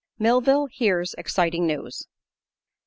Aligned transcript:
MILLVILLE 0.17 0.65
HEARS 0.71 1.13
EXCITING 1.19 1.67
NEWS. 1.67 2.07